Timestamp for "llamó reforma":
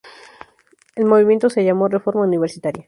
1.63-2.23